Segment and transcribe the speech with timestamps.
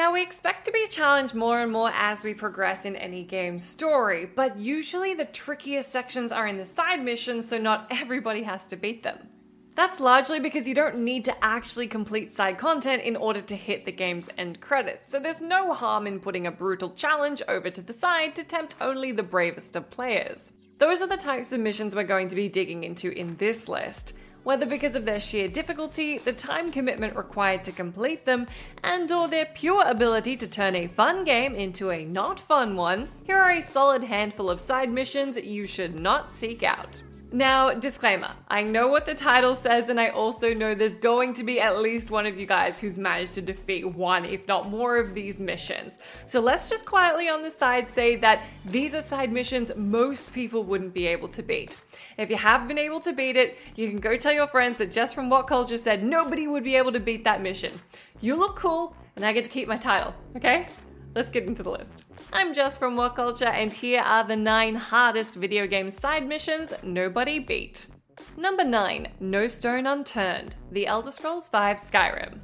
[0.00, 3.66] Now, we expect to be challenged more and more as we progress in any game's
[3.66, 8.66] story, but usually the trickiest sections are in the side missions, so not everybody has
[8.68, 9.28] to beat them.
[9.74, 13.84] That's largely because you don't need to actually complete side content in order to hit
[13.84, 17.82] the game's end credits, so there's no harm in putting a brutal challenge over to
[17.82, 20.54] the side to tempt only the bravest of players.
[20.78, 24.14] Those are the types of missions we're going to be digging into in this list.
[24.42, 28.46] Whether because of their sheer difficulty, the time commitment required to complete them,
[28.82, 33.10] and or their pure ability to turn a fun game into a not fun one,
[33.24, 37.02] here are a solid handful of side missions you should not seek out.
[37.32, 41.44] Now, disclaimer I know what the title says, and I also know there's going to
[41.44, 44.96] be at least one of you guys who's managed to defeat one, if not more,
[44.96, 46.00] of these missions.
[46.26, 50.64] So let's just quietly on the side say that these are side missions most people
[50.64, 51.76] wouldn't be able to beat.
[52.18, 54.90] If you have been able to beat it, you can go tell your friends that
[54.90, 57.72] just from what culture said nobody would be able to beat that mission.
[58.20, 60.66] You look cool, and I get to keep my title, okay?
[61.12, 62.04] Let's get into the list.
[62.32, 66.72] I'm Jess from What Culture, and here are the 9 hardest video game side missions
[66.84, 67.88] nobody beat.
[68.36, 72.38] Number 9 No Stone Unturned The Elder Scrolls V Skyrim.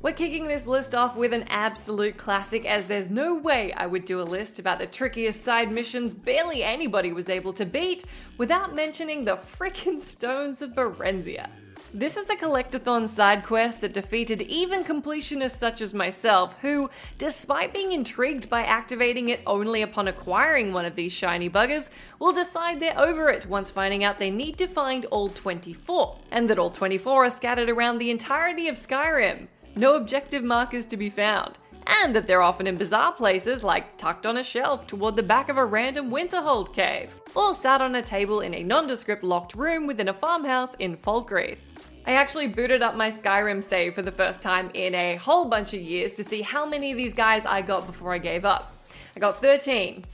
[0.00, 4.06] We're kicking this list off with an absolute classic, as there's no way I would
[4.06, 8.04] do a list about the trickiest side missions barely anybody was able to beat
[8.38, 11.50] without mentioning the frickin' Stones of Barenziah.
[11.96, 17.72] This is a collectathon side quest that defeated even completionists such as myself, who, despite
[17.72, 22.80] being intrigued by activating it only upon acquiring one of these shiny buggers, will decide
[22.80, 26.68] they're over it once finding out they need to find all 24, and that all
[26.68, 29.48] 24 are scattered around the entirety of Skyrim.
[29.74, 31.58] No objective markers to be found.
[31.86, 35.48] And that they're often in bizarre places like tucked on a shelf toward the back
[35.48, 39.86] of a random Winterhold cave, or sat on a table in a nondescript locked room
[39.86, 41.56] within a farmhouse in Falkreath.
[42.08, 45.74] I actually booted up my Skyrim save for the first time in a whole bunch
[45.74, 48.72] of years to see how many of these guys I got before I gave up.
[49.16, 50.04] I got 13.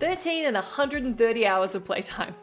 [0.00, 2.34] 13 and 130 hours of playtime.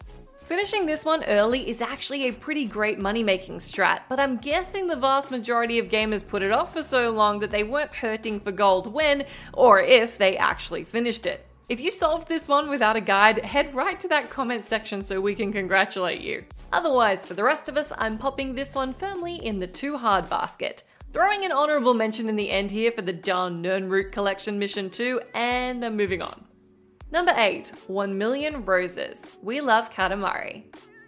[0.46, 4.88] Finishing this one early is actually a pretty great money making strat, but I'm guessing
[4.88, 8.40] the vast majority of gamers put it off for so long that they weren't hurting
[8.40, 11.46] for gold when, or if, they actually finished it.
[11.69, 15.22] If you solved this one without a guide, head right to that comment section so
[15.22, 16.44] we can congratulate you.
[16.74, 20.29] Otherwise, for the rest of us, I'm popping this one firmly in the too hard
[20.29, 20.84] basket.
[21.13, 25.22] Throwing an honourable mention in the end here for the Darn Nirnroot Collection Mission 2,
[25.35, 26.44] and I'm moving on.
[27.12, 29.22] Number 8 1 Million Roses.
[29.41, 30.63] We love Katamari.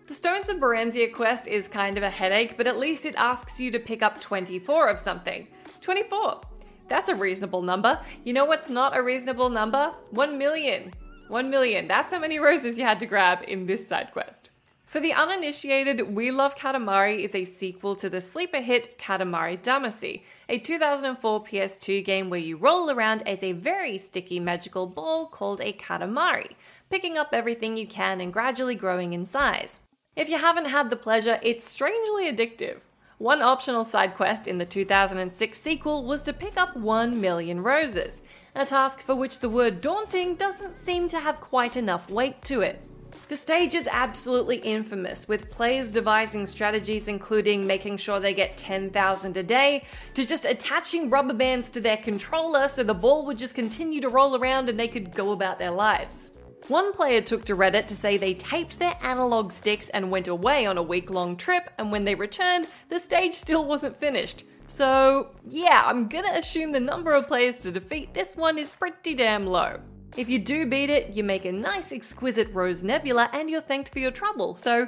[0.07, 3.59] The Stones of Barenziah quest is kind of a headache, but at least it asks
[3.59, 5.47] you to pick up 24 of something.
[5.81, 6.39] 24!
[6.87, 7.99] That's a reasonable number.
[8.23, 9.93] You know what's not a reasonable number?
[10.11, 10.93] 1 million.
[11.27, 11.87] 1 million.
[11.87, 14.51] That's how many roses you had to grab in this side quest.
[14.85, 20.21] For the uninitiated, We Love Katamari is a sequel to the sleeper hit Katamari Damacy,
[20.47, 25.59] a 2004 PS2 game where you roll around as a very sticky magical ball called
[25.59, 26.51] a Katamari,
[26.91, 29.79] picking up everything you can and gradually growing in size.
[30.15, 32.77] If you haven't had the pleasure, it's strangely addictive.
[33.17, 38.21] One optional side quest in the 2006 sequel was to pick up 1 million roses,
[38.53, 42.59] a task for which the word daunting doesn't seem to have quite enough weight to
[42.59, 42.83] it.
[43.29, 49.37] The stage is absolutely infamous, with players devising strategies including making sure they get 10,000
[49.37, 53.55] a day, to just attaching rubber bands to their controller so the ball would just
[53.55, 56.31] continue to roll around and they could go about their lives.
[56.67, 60.65] One player took to Reddit to say they taped their analog sticks and went away
[60.65, 64.45] on a week long trip, and when they returned, the stage still wasn't finished.
[64.67, 69.13] So, yeah, I'm gonna assume the number of players to defeat this one is pretty
[69.13, 69.79] damn low.
[70.17, 73.93] If you do beat it, you make a nice exquisite rose nebula and you're thanked
[73.93, 74.87] for your trouble, so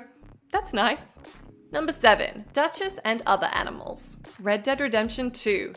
[0.51, 1.19] that's nice.
[1.71, 2.45] Number 7.
[2.53, 4.17] Duchess and Other Animals.
[4.39, 5.73] Red Dead Redemption 2.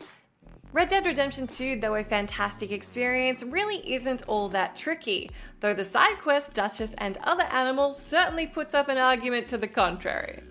[0.73, 5.29] Red Dead Redemption 2, though a fantastic experience, really isn't all that tricky,
[5.59, 9.67] though the side quest Duchess and Other Animals certainly puts up an argument to the
[9.67, 10.43] contrary.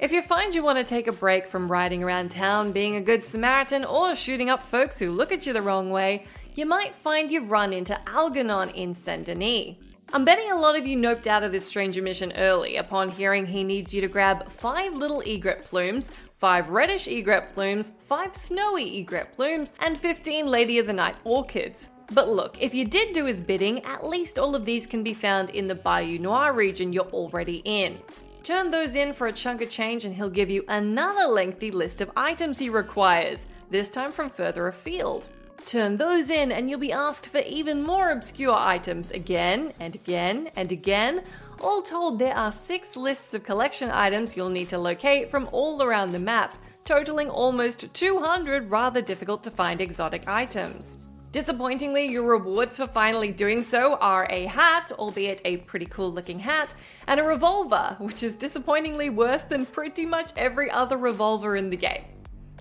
[0.00, 3.00] If you find you want to take a break from riding around town, being a
[3.00, 6.24] good Samaritan, or shooting up folks who look at you the wrong way,
[6.56, 9.76] you might find you've run into Algernon in Saint Denis.
[10.10, 13.44] I'm betting a lot of you noped out of this stranger mission early upon hearing
[13.44, 19.00] he needs you to grab 5 little egret plumes, 5 reddish egret plumes, 5 snowy
[19.00, 21.90] egret plumes, and 15 Lady of the Night orchids.
[22.14, 25.12] But look, if you did do his bidding, at least all of these can be
[25.12, 27.98] found in the Bayou Noir region you're already in.
[28.42, 32.00] Turn those in for a chunk of change and he'll give you another lengthy list
[32.00, 35.28] of items he requires, this time from further afield.
[35.66, 40.48] Turn those in, and you'll be asked for even more obscure items again and again
[40.56, 41.22] and again.
[41.60, 45.82] All told, there are six lists of collection items you'll need to locate from all
[45.82, 50.98] around the map, totaling almost 200 rather difficult to find exotic items.
[51.30, 56.38] Disappointingly, your rewards for finally doing so are a hat, albeit a pretty cool looking
[56.38, 56.72] hat,
[57.06, 61.76] and a revolver, which is disappointingly worse than pretty much every other revolver in the
[61.76, 62.04] game.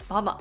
[0.09, 0.37] Bummer.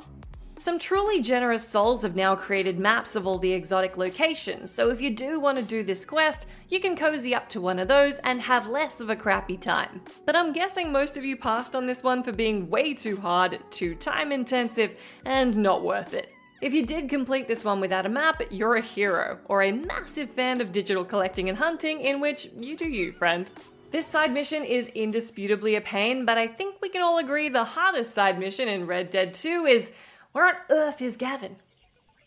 [0.67, 5.01] Some truly generous souls have now created maps of all the exotic locations, so if
[5.01, 8.19] you do want to do this quest, you can cozy up to one of those
[8.25, 10.01] and have less of a crappy time.
[10.25, 13.61] But I'm guessing most of you passed on this one for being way too hard,
[13.71, 16.33] too time intensive, and not worth it.
[16.61, 20.31] If you did complete this one without a map, you're a hero, or a massive
[20.31, 23.49] fan of digital collecting and hunting, in which you do you, friend.
[23.93, 27.63] This side mission is indisputably a pain, but I think we can all agree the
[27.63, 29.93] hardest side mission in Red Dead 2 is
[30.37, 31.57] where on earth is Gavin?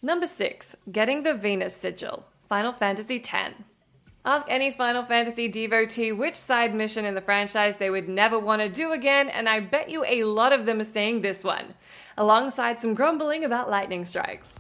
[0.01, 0.75] Number 6.
[0.91, 2.25] Getting the Venus Sigil.
[2.47, 3.53] Final Fantasy X.
[4.25, 8.63] Ask any Final Fantasy devotee which side mission in the franchise they would never want
[8.63, 11.75] to do again, and I bet you a lot of them are saying this one,
[12.17, 14.59] alongside some grumbling about lightning strikes.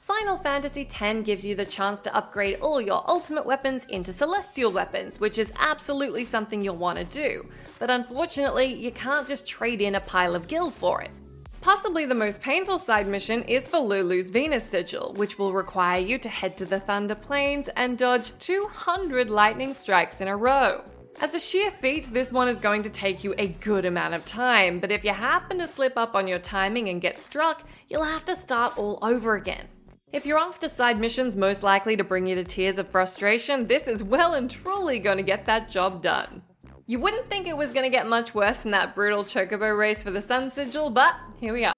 [0.00, 4.72] Final Fantasy X gives you the chance to upgrade all your ultimate weapons into celestial
[4.72, 7.48] weapons, which is absolutely something you'll want to do.
[7.78, 11.12] But unfortunately, you can't just trade in a pile of gil for it.
[11.60, 16.16] Possibly the most painful side mission is for Lulu's Venus Sigil, which will require you
[16.18, 20.84] to head to the Thunder Plains and dodge 200 lightning strikes in a row.
[21.20, 24.24] As a sheer feat, this one is going to take you a good amount of
[24.24, 28.04] time, but if you happen to slip up on your timing and get struck, you'll
[28.04, 29.66] have to start all over again.
[30.12, 33.88] If you're after side missions most likely to bring you to tears of frustration, this
[33.88, 36.42] is well and truly going to get that job done.
[36.90, 40.02] You wouldn't think it was going to get much worse than that brutal chocobo race
[40.02, 41.74] for the Sun Sigil, but here we are.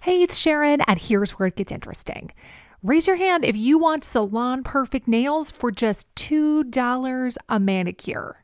[0.00, 2.32] Hey, it's Sharon, and here's where it gets interesting.
[2.82, 8.43] Raise your hand if you want salon perfect nails for just $2 a manicure.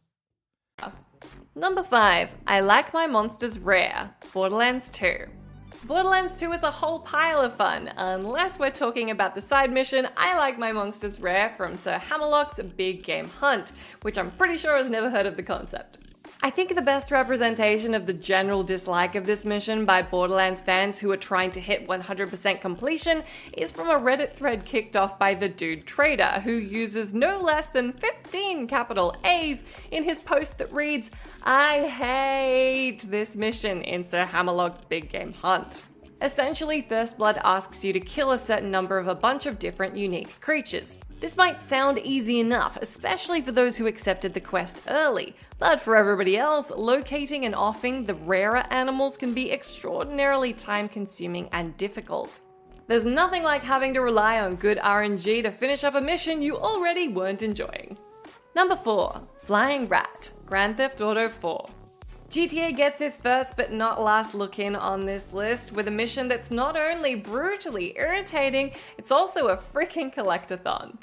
[1.61, 2.29] Number 5.
[2.47, 4.09] I like my monsters rare.
[4.33, 5.27] Borderlands 2.
[5.85, 10.07] Borderlands 2 is a whole pile of fun, unless we're talking about the side mission
[10.17, 14.75] I Like My Monsters Rare from Sir Hammerlock's Big Game Hunt, which I'm pretty sure
[14.75, 15.99] has never heard of the concept.
[16.43, 20.97] I think the best representation of the general dislike of this mission by Borderlands fans
[20.97, 23.23] who are trying to hit 100% completion
[23.55, 27.67] is from a Reddit thread kicked off by the Dude Trader, who uses no less
[27.67, 31.11] than 15 capital A's in his post that reads,
[31.43, 35.83] I hate this mission in Sir Hammerlock's Big Game Hunt.
[36.23, 40.41] Essentially, Thirstblood asks you to kill a certain number of a bunch of different unique
[40.41, 40.97] creatures.
[41.21, 45.95] This might sound easy enough, especially for those who accepted the quest early, but for
[45.95, 52.41] everybody else, locating and offing the rarer animals can be extraordinarily time consuming and difficult.
[52.87, 56.57] There's nothing like having to rely on good RNG to finish up a mission you
[56.57, 57.99] already weren't enjoying.
[58.55, 61.69] Number 4 Flying Rat, Grand Theft Auto 4.
[62.31, 66.29] GTA gets its first but not last look in on this list with a mission
[66.29, 70.95] that's not only brutally irritating, it's also a freaking collectathon.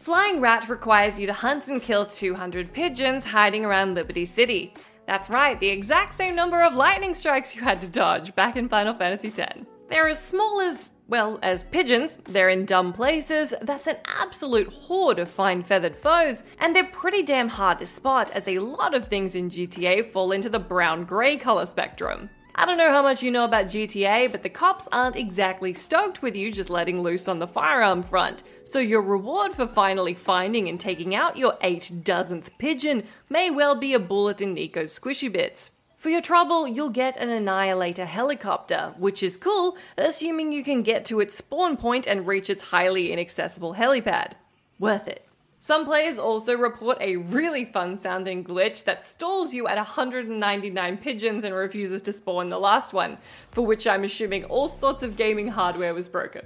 [0.00, 4.74] Flying Rat requires you to hunt and kill 200 pigeons hiding around Liberty City.
[5.06, 8.68] That's right, the exact same number of lightning strikes you had to dodge back in
[8.68, 9.62] Final Fantasy X.
[9.88, 15.18] They're as small as, well, as pigeons, they're in dumb places, that's an absolute horde
[15.18, 19.08] of fine feathered foes, and they're pretty damn hard to spot as a lot of
[19.08, 22.30] things in GTA fall into the brown grey colour spectrum.
[22.54, 26.22] I don't know how much you know about GTA, but the cops aren't exactly stoked
[26.22, 28.42] with you just letting loose on the firearm front.
[28.64, 33.74] So your reward for finally finding and taking out your eight dozenth pigeon may well
[33.74, 35.71] be a bullet in Niko's squishy bits.
[36.02, 41.04] For your trouble, you'll get an Annihilator helicopter, which is cool, assuming you can get
[41.04, 44.32] to its spawn point and reach its highly inaccessible helipad.
[44.80, 45.24] Worth it.
[45.60, 51.44] Some players also report a really fun sounding glitch that stalls you at 199 pigeons
[51.44, 53.16] and refuses to spawn the last one,
[53.52, 56.44] for which I'm assuming all sorts of gaming hardware was broken.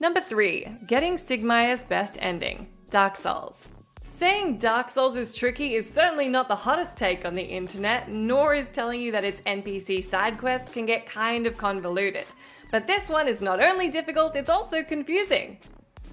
[0.00, 0.78] Number 3.
[0.86, 3.68] Getting Siegmeyer's best ending Dark Souls.
[4.16, 8.54] Saying Dark Souls is tricky is certainly not the hottest take on the internet, nor
[8.54, 12.24] is telling you that its NPC side quests can get kind of convoluted.
[12.70, 15.58] But this one is not only difficult, it's also confusing.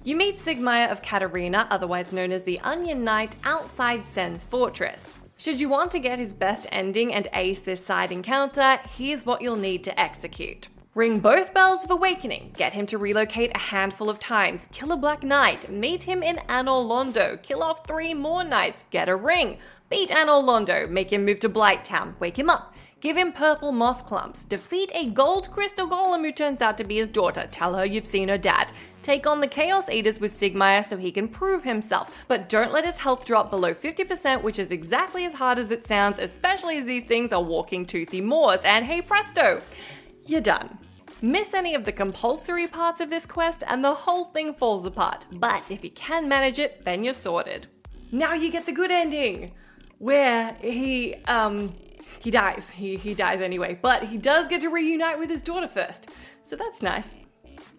[0.02, 5.14] You meet Siegmeyer of Catarina, otherwise known as the Onion Knight, outside Sen's fortress.
[5.38, 9.40] Should you want to get his best ending and ace this side encounter, here's what
[9.40, 10.68] you'll need to execute.
[10.94, 14.96] Ring both bells of awakening, get him to relocate a handful of times, kill a
[14.96, 19.58] black knight, meet him in Anor Londo, kill off three more knights, get a ring,
[19.90, 24.00] beat Anor Londo, make him move to Blighttown, wake him up, Give him purple moss
[24.00, 24.46] clumps.
[24.46, 27.46] Defeat a gold crystal golem who turns out to be his daughter.
[27.50, 28.72] Tell her you've seen her dad.
[29.02, 32.24] Take on the Chaos Eaters with Siegmeyer so he can prove himself.
[32.28, 35.84] But don't let his health drop below 50%, which is exactly as hard as it
[35.84, 38.60] sounds, especially as these things are walking toothy moors.
[38.64, 39.60] And hey presto,
[40.24, 40.78] you're done.
[41.22, 45.26] Miss any of the compulsory parts of this quest, and the whole thing falls apart.
[45.32, 47.66] But if you can manage it, then you're sorted.
[48.12, 49.52] Now you get the good ending,
[49.98, 51.74] where he, um,
[52.20, 52.70] he dies.
[52.70, 56.10] He, he dies anyway, but he does get to reunite with his daughter first,
[56.42, 57.14] so that's nice.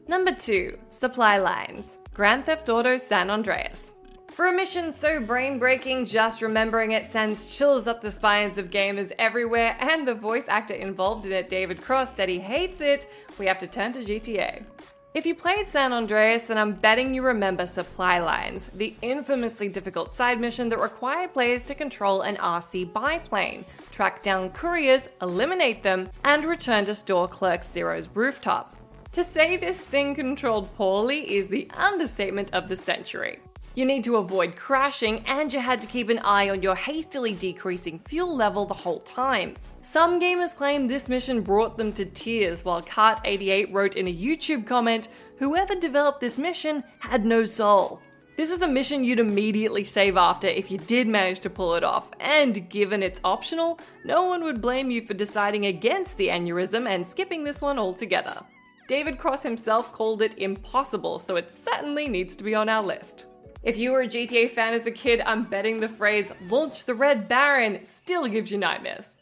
[0.08, 3.95] Number 2 Supply Lines Grand Theft Auto San Andreas.
[4.36, 8.70] For a mission so brain breaking, just remembering it sends chills up the spines of
[8.70, 13.10] gamers everywhere, and the voice actor involved in it, David Cross, said he hates it,
[13.40, 14.66] we have to turn to GTA.
[15.14, 20.14] If you played San Andreas, then I'm betting you remember Supply Lines, the infamously difficult
[20.14, 26.10] side mission that required players to control an RC biplane, track down couriers, eliminate them,
[26.26, 28.76] and return to store clerk Zero's rooftop.
[29.14, 33.40] To say this thing controlled poorly is the understatement of the century.
[33.76, 37.34] You need to avoid crashing, and you had to keep an eye on your hastily
[37.34, 39.56] decreasing fuel level the whole time.
[39.82, 44.66] Some gamers claim this mission brought them to tears, while Cart88 wrote in a YouTube
[44.66, 48.02] comment Whoever developed this mission had no soul.
[48.38, 51.84] This is a mission you'd immediately save after if you did manage to pull it
[51.84, 56.88] off, and given it's optional, no one would blame you for deciding against the aneurysm
[56.88, 58.42] and skipping this one altogether.
[58.88, 63.26] David Cross himself called it impossible, so it certainly needs to be on our list.
[63.66, 66.94] If you were a GTA fan as a kid, I'm betting the phrase launch the
[66.94, 69.16] Red Baron still gives you nightmares.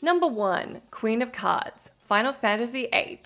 [0.00, 3.20] Number 1 Queen of Cards, Final Fantasy VIII.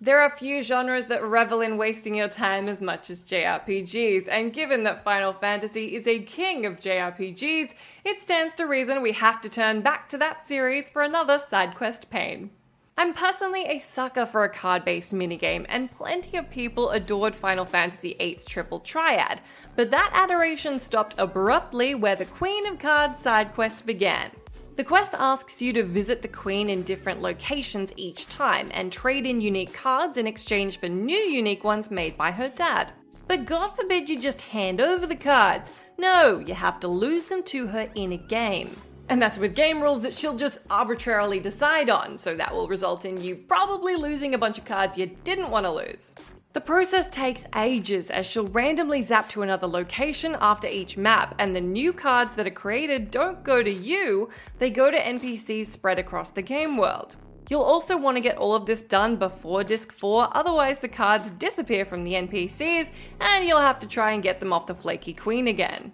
[0.00, 4.52] There are few genres that revel in wasting your time as much as JRPGs, and
[4.52, 9.40] given that Final Fantasy is a king of JRPGs, it stands to reason we have
[9.40, 12.50] to turn back to that series for another side quest pain.
[12.98, 17.66] I'm personally a sucker for a card based minigame, and plenty of people adored Final
[17.66, 19.42] Fantasy VIII's Triple Triad,
[19.74, 24.30] but that adoration stopped abruptly where the Queen of Cards side quest began.
[24.76, 29.26] The quest asks you to visit the Queen in different locations each time and trade
[29.26, 32.92] in unique cards in exchange for new unique ones made by her dad.
[33.28, 35.70] But God forbid you just hand over the cards.
[35.98, 38.74] No, you have to lose them to her in a game.
[39.08, 43.04] And that's with game rules that she'll just arbitrarily decide on, so that will result
[43.04, 46.14] in you probably losing a bunch of cards you didn't want to lose.
[46.54, 51.54] The process takes ages as she'll randomly zap to another location after each map, and
[51.54, 55.98] the new cards that are created don't go to you, they go to NPCs spread
[55.98, 57.16] across the game world.
[57.48, 61.30] You'll also want to get all of this done before Disc 4, otherwise, the cards
[61.30, 65.12] disappear from the NPCs and you'll have to try and get them off the flaky
[65.12, 65.92] queen again.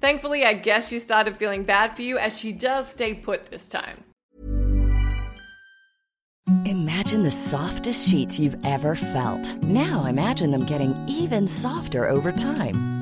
[0.00, 3.68] Thankfully, I guess she started feeling bad for you as she does stay put this
[3.68, 4.04] time.
[6.66, 9.56] Imagine the softest sheets you've ever felt.
[9.62, 12.93] Now imagine them getting even softer over time.